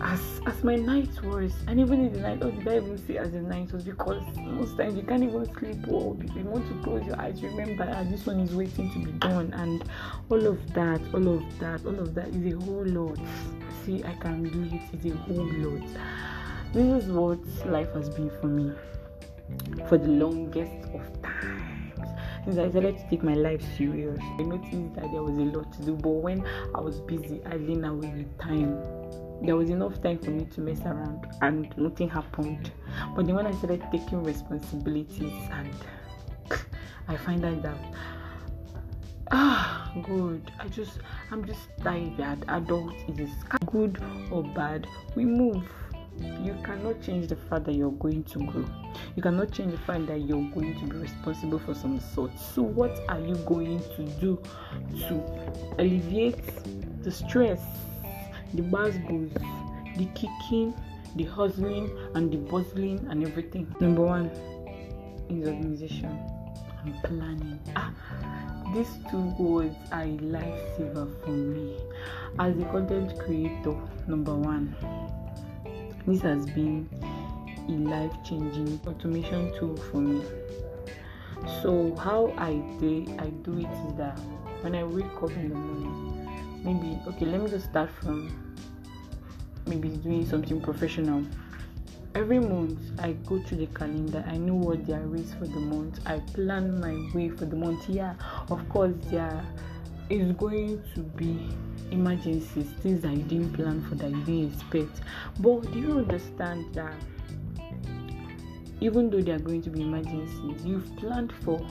[0.00, 1.52] as as my night was?
[1.68, 3.84] And even in the night oh did i even say as the night was?
[3.84, 7.84] Because most times you can't even sleep if you want to close your eyes remember
[8.10, 9.52] this one is waiting to be done.
[9.52, 9.84] And
[10.30, 13.18] all of that all of that all of that is a whole lot.
[13.84, 15.86] See i can do it it's a whole lot.
[16.72, 18.72] This is what life has been for me
[19.88, 21.69] for the longest of times
[22.44, 24.18] since I started to take my life serious.
[24.38, 27.58] I noticed that there was a lot to do, but when I was busy, I
[27.58, 28.80] didn't away with time
[29.42, 32.70] there was enough time for me to mess around and nothing happened.
[33.16, 35.74] But then when I started taking responsibilities and
[37.08, 37.94] I find out that
[39.32, 40.98] ah good I just
[41.30, 43.30] I'm just tired adult is
[43.66, 45.64] good or bad we move
[46.42, 48.64] you cannot change the fact that you're going to grow
[49.16, 52.62] you cannot change the fact that you're going to be responsible for some sort so
[52.62, 54.40] what are you going to do
[55.08, 55.22] to
[55.78, 56.40] alleviate
[57.02, 57.60] the stress
[58.54, 59.30] the bass goes,
[59.96, 60.74] the kicking,
[61.14, 63.72] the hustling, and the bustling, and everything.
[63.80, 64.26] Number one
[65.28, 66.18] is organization
[66.84, 67.60] and planning.
[67.76, 67.92] Ah,
[68.74, 71.76] these two words are a lifesaver for me
[72.40, 73.76] as a content creator.
[74.08, 74.74] Number one,
[76.06, 76.88] this has been
[77.68, 80.22] a life changing automation tool for me.
[81.62, 84.18] So how I do I do it is that
[84.62, 88.54] when I wake up in the morning, maybe okay let me just start from
[89.66, 91.24] maybe doing something professional.
[92.14, 94.24] Every month i go to the calendar.
[94.26, 96.00] I know what there is for the month.
[96.06, 97.88] I plan my way for the month.
[97.88, 98.14] Yeah
[98.50, 99.44] of course there
[100.10, 101.48] is going to be
[101.90, 105.00] emergencies things that you didn't plan for that you didn't expect.
[105.38, 106.94] But do you understand that
[108.80, 111.64] even though there are going to be emergencies you've planned for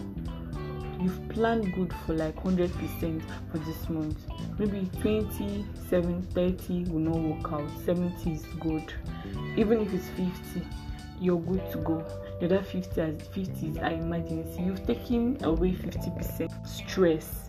[1.02, 3.22] you've planned good for like 100%
[3.52, 4.18] for this month.
[4.58, 7.70] Maybe 20 7 30 will not work out.
[7.86, 8.94] 70 is good.
[9.58, 10.66] Even if it's 50
[11.22, 12.06] you're good to go.
[12.40, 14.62] The other 50 as 50 is an emergency.
[14.62, 17.49] You've taken away 50% stress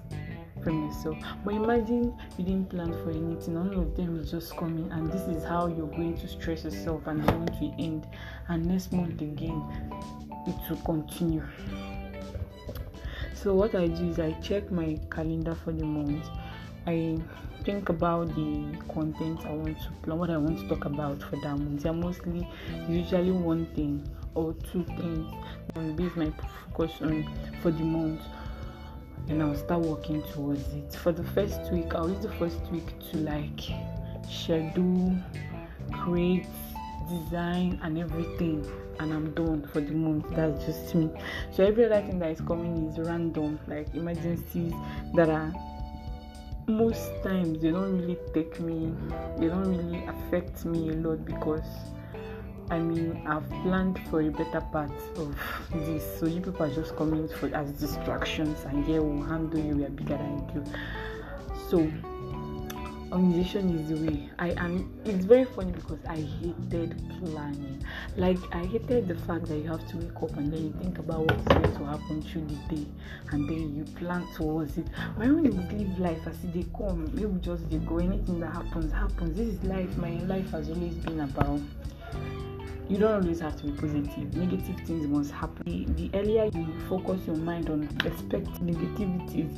[0.63, 3.57] from yourself but imagine you didn't plan for anything.
[3.57, 7.07] All of them is just coming and this is how you're going to stress yourself
[7.07, 8.07] and the month will end.
[8.49, 9.63] And next month again
[10.47, 11.47] it will continue.
[13.35, 16.29] So what I do is I check my calendar for the month.
[16.87, 17.19] I
[17.65, 21.37] think about the content I want to plan, what I want to talk about for
[21.37, 21.83] that month.
[21.83, 22.47] They're mostly
[22.89, 25.33] usually one thing or two things.
[25.75, 26.33] And base my
[26.75, 27.29] focus on
[27.63, 28.21] for the month
[29.31, 30.93] and I'll start working towards it.
[30.95, 33.61] For the first week, I'll use the first week to like
[34.29, 35.17] schedule,
[35.93, 36.47] create,
[37.09, 38.65] design and everything
[39.01, 40.27] and I'm done for the month.
[40.33, 41.11] That's just me.
[41.53, 44.73] So every other thing that is coming is random, like emergencies
[45.15, 45.53] that are
[46.67, 48.95] most times they don't really take me,
[49.39, 51.65] they don't really affect me a lot because
[52.71, 55.37] I mean I've planned for a better part of
[55.73, 56.19] this.
[56.19, 59.85] So you people are just coming for as distractions and yeah we'll handle you, we
[59.85, 60.65] are bigger than you.
[61.69, 61.91] So
[63.13, 67.83] organization is the way i am it's very funny because i hated planning
[68.17, 70.99] like i hated the fact that you have to wake up and then you think
[70.99, 72.87] about what's going to happen through the day
[73.33, 77.69] and then you plan towards it when you live life as they come maybe just
[77.87, 81.61] go anything that happens happens this is life my life has always been about
[82.91, 84.35] you don't always have to be positive.
[84.35, 89.57] negative things must happen the, earlier you focus your mind on expect negativities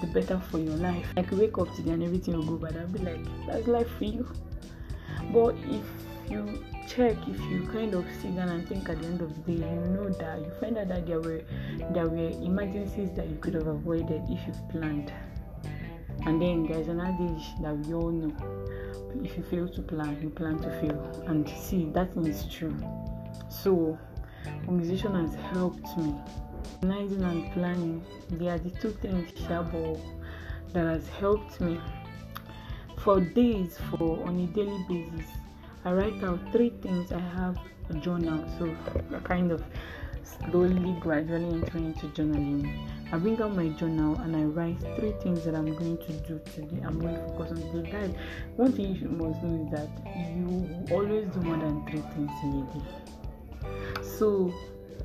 [0.00, 1.06] the better for your life.
[1.16, 2.76] Like wake up today and everything will go bad.
[2.76, 4.28] I'll be like, that's life for you.
[5.32, 5.84] But if
[6.28, 9.52] you check, if you kind of sit down and think at the end of the
[9.52, 11.42] day, you know that you find out that there were
[11.92, 15.12] there were emergencies that you could have avoided if you've planned.
[16.26, 18.34] And then there's another dish that we all know
[19.22, 21.24] if you fail to plan, you plan to fail.
[21.26, 22.76] And see, that is true.
[23.48, 23.98] So,
[24.66, 26.14] organization has helped me.
[26.82, 30.00] Organizing and planning, they are the two things Shabo
[30.72, 31.80] that has helped me
[33.04, 35.30] for days for on a daily basis
[35.84, 37.58] i write out three things i have
[37.90, 38.74] a journal so
[39.24, 39.62] kind of
[40.22, 45.44] slowly gradually entering into journaling i bring out my journal and i write three things
[45.44, 48.14] that i'm going to do today i'm going to focus on today guys
[48.56, 49.88] one thing you must know is that
[50.34, 54.52] you always do more than three things in a day so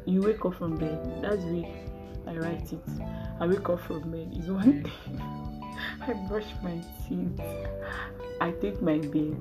[0.06, 1.72] you wake up from bed that's way
[2.26, 2.80] i write it
[3.40, 5.30] i wake up from bed is one thing
[6.02, 7.40] I brush my teeth.
[8.42, 9.38] I take my bed.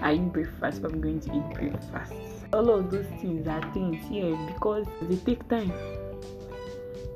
[0.00, 0.84] I eat breakfast.
[0.84, 2.12] I'm going to eat breakfast.
[2.52, 5.72] All of those things are things here yeah, because they take time.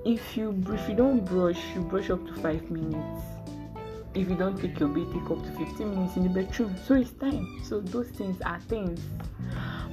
[0.04, 3.22] If you if you don't brush, you brush up to five minutes.
[4.14, 6.74] If you don't take your bath, take up to 15 minutes in the bedroom.
[6.84, 7.60] So it's time.
[7.62, 9.00] So those things are things.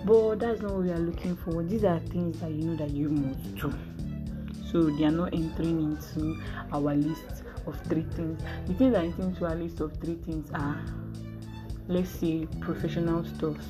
[0.06, 1.62] But that's not what we are looking for.
[1.64, 3.74] These are things that you know that you must do.
[4.72, 6.42] So they are not entering into
[6.74, 8.42] our list of three things.
[8.66, 10.84] The things I think to a list of three things are
[11.88, 13.68] let's say professional stuffs.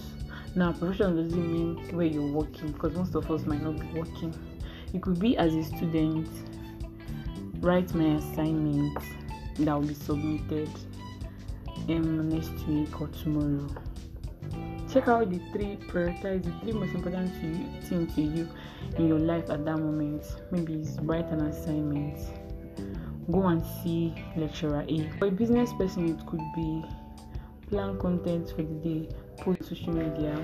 [0.55, 4.33] Now professional doesn't mean where you're working because most of us might not be working.
[4.93, 6.27] It could be as a student,
[7.59, 8.97] write my assignment
[9.59, 10.69] that will be submitted
[11.89, 13.67] um, next week or tomorrow.
[14.91, 18.49] Check out the three prioritize the three most important to you, thing to you
[18.97, 20.25] in your life at that moment.
[20.51, 22.17] Maybe it's write an assignment
[23.31, 25.09] go and see lecturer A.
[25.17, 26.83] For a business person, it could be
[27.69, 30.35] plan content for the day, post social media,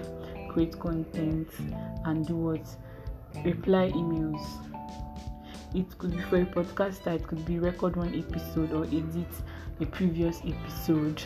[0.50, 1.50] create content,
[2.06, 2.68] and do what?
[3.44, 4.44] Reply emails.
[5.74, 9.28] It could be for a podcaster, it could be record one episode or edit
[9.82, 11.22] a previous episode,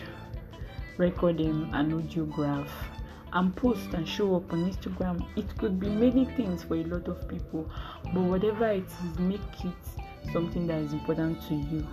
[0.97, 2.69] record them an audiograph,
[3.33, 5.23] and post and show up on Instagram.
[5.35, 7.69] It could be many things for a lot of people,
[8.05, 11.87] but whatever it is, make it something that is important to you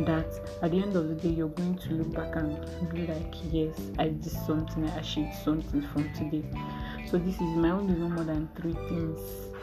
[0.00, 0.26] that
[0.62, 3.74] at the end of the day you're going to look back and be like yes
[3.98, 6.44] i did something i achieved something from today
[7.08, 9.20] so this is my own no more than three things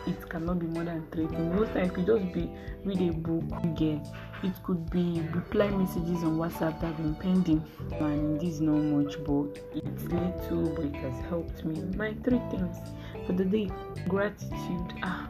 [0.08, 1.28] it cannot be more than three.
[1.28, 2.51] Things most times it could just be
[2.84, 4.06] read a book again.
[4.43, 7.64] It could be reply messages on whatsapp that have been pending.
[7.99, 11.82] And this is not much but it's little but it has helped me.
[11.95, 12.78] My three things
[13.26, 13.70] for the day.
[14.08, 14.93] Gratitude.
[15.04, 15.30] Ah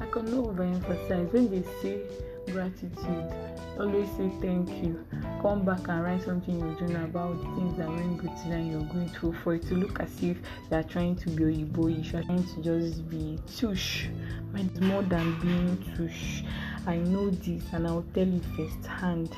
[0.00, 1.32] I cannot overemphasize.
[1.32, 2.00] When they say
[2.46, 3.32] gratitude,
[3.78, 5.04] always say thank you.
[5.42, 8.60] Come back and write something in your journal about the things that went good today
[8.60, 10.36] and you're grateful for it to look as if you
[10.72, 14.06] are trying to be oyiboyish, you are trying to just be tush.
[14.52, 16.42] But it's more than being tush.
[16.86, 19.36] I know this and I'll tell you firsthand.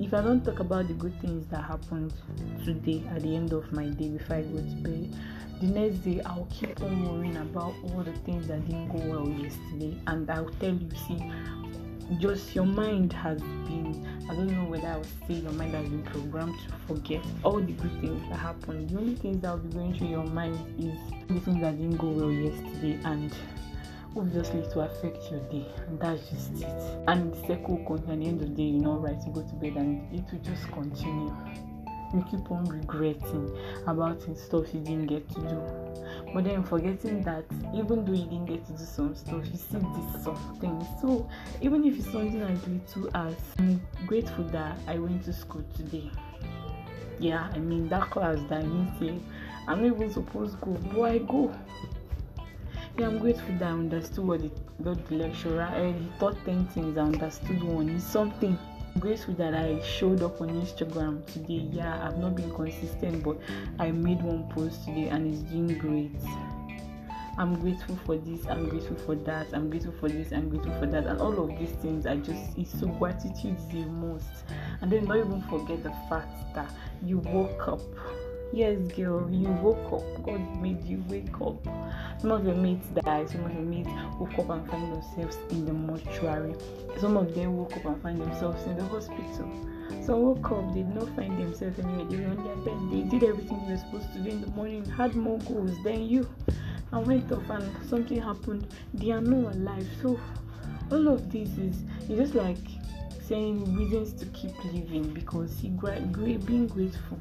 [0.00, 2.12] If I don't talk about the good things that happened
[2.64, 5.16] today at the end of my day before I go to bed,
[5.60, 9.28] the next day I'll keep on worrying about all the things that didn't go well
[9.28, 11.18] yesterday, and I'll tell you, see,
[12.18, 15.88] just your mind has been I don't know whether I would say your mind has
[15.88, 18.90] been programmed to forget all the good things that happened.
[18.90, 20.98] The only things that will be going through your mind is
[21.28, 23.34] the things that didn't go well yesterday and
[24.16, 27.04] obviously to affect your day and that's just it.
[27.06, 29.30] And the circle will continue at the end of the day, you know, right to
[29.30, 31.34] go to bed and it will just continue
[32.12, 33.56] you keep on regretting
[33.86, 35.62] about stuff you didn't get to do.
[36.34, 37.44] But then forgetting that
[37.74, 40.86] even though you didn't get to do some stuff, you still did something.
[41.00, 41.28] So
[41.60, 46.10] even if it's something as little as I'm grateful that I went to school today.
[47.18, 49.24] Yeah, I mean that class that I missed
[49.66, 51.54] I'm not even supposed to go, but I go.
[52.96, 54.48] Yeah, I'm grateful that I understood what the,
[54.78, 57.90] what the lecturer uh, he taught 10 things, I understood one.
[57.90, 58.58] It's something
[58.98, 61.68] grateful that I showed up on Instagram today.
[61.72, 63.38] Yeah, I've not been consistent, but
[63.78, 66.10] I made one post today and it's doing great.
[67.38, 70.86] I'm grateful for this, I'm grateful for that, I'm grateful for this, I'm grateful for
[70.86, 74.26] that, and all of these things are just it's so gratitude is the most.
[74.80, 76.72] And then not even forget the fact that
[77.04, 77.80] you woke up
[78.50, 80.22] Yes, girl, you woke up.
[80.24, 81.62] God made you wake up.
[82.18, 83.28] Some of your mates died.
[83.28, 86.54] Some of your mates woke up and find themselves in the mortuary.
[86.98, 89.52] Some of them woke up and find themselves in the hospital.
[90.02, 92.06] Some woke up, they did not find themselves anywhere.
[92.06, 92.90] They were on their bed.
[92.90, 96.08] They did everything they were supposed to do in the morning, had more goals than
[96.08, 96.26] you,
[96.90, 98.66] and went off and something happened.
[98.94, 99.86] They are not alive.
[100.00, 100.18] So
[100.90, 102.56] all of this is it's just like
[103.20, 107.18] saying reasons to keep living because he being grateful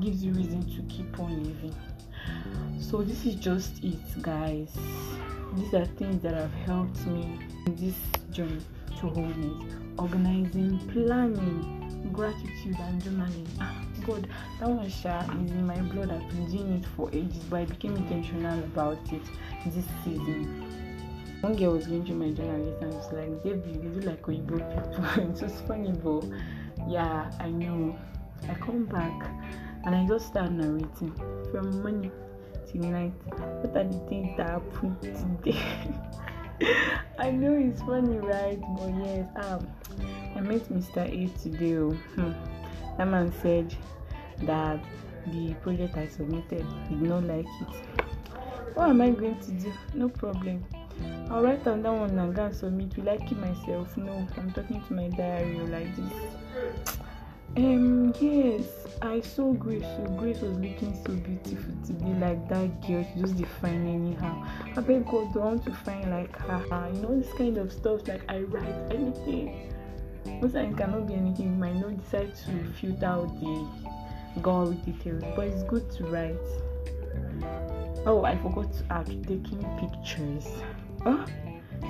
[0.00, 1.74] gives you reason to keep on living.
[2.80, 4.76] So this is just it, guys.
[5.54, 7.94] These are things that have helped me in this
[8.30, 8.60] journey
[9.00, 9.74] to wholeness.
[9.98, 13.46] Organizing, planning, gratitude and journaling.
[13.60, 14.28] Ah, God,
[14.60, 16.10] that one sha is in my blood.
[16.10, 19.22] I've been doing it for ages, but I became intentional about it
[19.66, 20.64] this season.
[21.40, 24.22] One girl was going through my journal list and was like, Debbie, you do like
[24.22, 25.24] Oyibo people.
[25.30, 26.24] it was funny, but
[26.88, 27.98] yeah, I know.
[28.48, 29.28] I come back
[29.86, 31.14] and I just start narrating
[31.50, 32.10] from morning
[32.68, 33.12] till night.
[33.26, 35.62] What are the things that happened today?
[37.18, 38.60] I know it's funny, right?
[38.76, 39.66] But yes, um,
[40.34, 41.06] I met Mr.
[41.06, 41.76] A today.
[41.76, 41.90] Oh.
[42.16, 42.32] Hmm.
[42.98, 43.76] That man said
[44.42, 44.84] that
[45.28, 48.04] the project I submitted did not like it.
[48.74, 49.72] What am I going to do?
[49.94, 50.64] No problem.
[51.30, 52.96] I'll write down that one and go and submit.
[52.96, 53.96] Will I keep myself?
[53.96, 56.12] No, I'm talking to my diary like this.
[57.56, 58.66] Um, yes,
[59.00, 59.82] I saw Grace.
[60.18, 63.02] Grace was looking so beautiful today, like that girl.
[63.14, 64.46] She just defined anyhow.
[64.76, 66.90] I beg God, I want to find like her?
[66.92, 68.06] You know this kind of stuff.
[68.06, 69.72] Like I write anything.
[70.42, 71.46] Most times cannot be anything.
[71.46, 76.36] You might not decide to filter out the gory details, but it's good to write.
[78.04, 80.46] Oh, I forgot to add taking pictures.
[81.02, 81.24] Huh?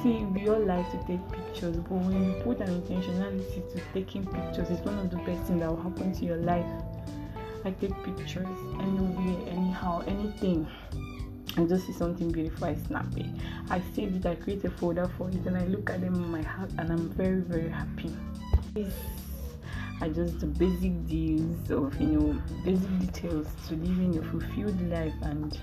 [0.03, 4.25] See, we all like to take pictures, but when you put an intentionality to taking
[4.25, 6.67] pictures, it's one of the best things that will happen to your life.
[7.65, 8.47] I take pictures
[8.79, 10.69] anywhere, anyhow, anything.
[11.57, 13.27] I just see something beautiful, I snap it.
[13.71, 16.31] I save it, I create a folder for it, and I look at them in
[16.31, 18.15] my heart, and I'm very, very happy.
[18.75, 18.93] These
[20.01, 25.15] are just the basic deals of, you know, basic details to living a fulfilled life
[25.23, 25.59] and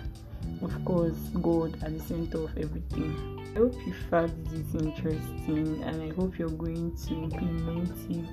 [0.61, 3.32] of course God at the center of everything.
[3.55, 8.25] I hope you found this interesting and I hope you're going to implement it,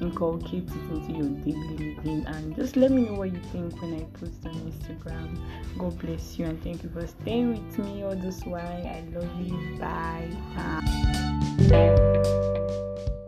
[0.00, 3.94] inculcate it into your daily living and just let me know what you think when
[3.94, 5.38] I post on Instagram.
[5.76, 8.60] God bless you and thank you for staying with me all this while.
[8.60, 9.78] I love you.
[9.78, 10.30] Bye.
[11.68, 13.26] Bye.